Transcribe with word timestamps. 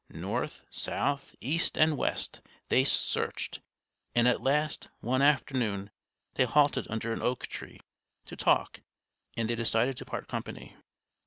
North, 0.09 0.63
south, 0.71 1.35
east, 1.41 1.77
and 1.77 1.95
west, 1.95 2.41
they 2.69 2.83
searched; 2.83 3.61
and 4.15 4.27
at 4.27 4.41
last, 4.41 4.87
one 4.99 5.21
afternoon, 5.21 5.91
they 6.33 6.45
halted 6.45 6.87
under 6.89 7.13
an 7.13 7.21
oak 7.21 7.45
tree, 7.45 7.79
to 8.25 8.35
talk, 8.35 8.81
and 9.37 9.47
they 9.47 9.53
decided 9.55 9.95
to 9.97 10.05
part 10.05 10.27
company. 10.27 10.75